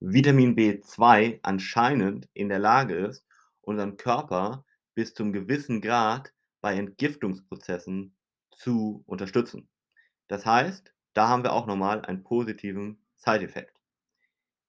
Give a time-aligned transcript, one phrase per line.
[0.00, 3.26] Vitamin B2 anscheinend in der Lage ist,
[3.62, 8.14] unseren Körper bis zum gewissen Grad bei Entgiftungsprozessen
[8.50, 9.68] zu unterstützen.
[10.28, 13.76] Das heißt, da haben wir auch noch mal einen positiven Side-Effekt.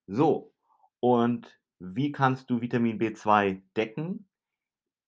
[0.08, 0.52] So,
[1.00, 4.28] und wie kannst du Vitamin B2 decken?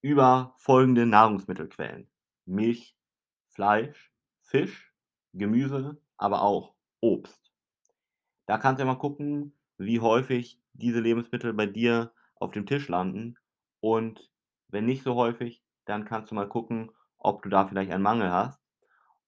[0.01, 2.07] Über folgende Nahrungsmittelquellen:
[2.45, 2.95] Milch,
[3.49, 4.11] Fleisch,
[4.41, 4.93] Fisch,
[5.33, 7.51] Gemüse, aber auch Obst.
[8.45, 9.53] Da kannst du mal gucken,
[9.86, 13.36] wie häufig diese Lebensmittel bei dir auf dem Tisch landen
[13.79, 14.29] und
[14.69, 18.32] wenn nicht so häufig, dann kannst du mal gucken, ob du da vielleicht einen Mangel
[18.32, 18.61] hast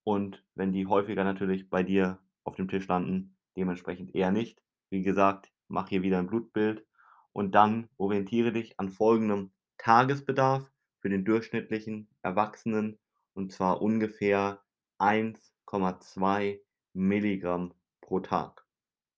[0.04, 4.62] und wenn die häufiger natürlich bei dir auf dem Tisch landen, dementsprechend eher nicht.
[4.90, 6.86] Wie gesagt, mach hier wieder ein Blutbild
[7.32, 13.00] und dann orientiere dich an folgendem Tagesbedarf für den durchschnittlichen Erwachsenen,
[13.34, 14.62] und zwar ungefähr
[15.00, 16.60] 1,2
[16.94, 18.66] Milligramm pro Tag.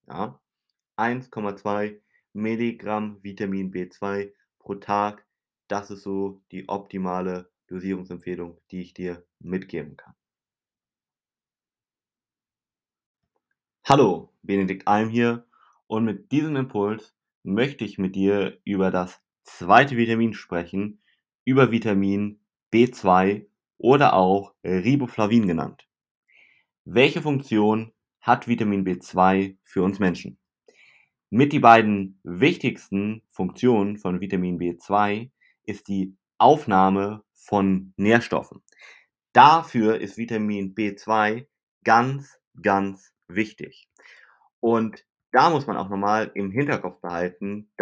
[0.08, 0.40] Ja,
[0.98, 2.00] 1,2
[2.34, 5.26] Milligramm Vitamin B2 pro Tag,
[5.68, 10.14] das ist so die optimale Dosierungsempfehlung, die ich dir mitgeben kann.
[13.84, 15.46] Hallo, Benedikt Alm hier
[15.88, 21.02] und mit diesem Impuls möchte ich mit dir über das zweite Vitamin sprechen,
[21.44, 22.40] über Vitamin
[22.74, 23.46] B2
[23.78, 25.88] oder auch Riboflavin genannt.
[26.86, 30.40] Welche Funktion hat Vitamin B2 für uns Menschen?
[31.36, 35.32] Mit die beiden wichtigsten Funktionen von Vitamin B2
[35.66, 38.64] ist die Aufnahme von Nährstoffen.
[39.34, 41.46] Dafür ist Vitamin B2
[41.84, 43.90] ganz, ganz wichtig.
[44.62, 47.70] Und da muss man auch nochmal im Hinterkopf behalten,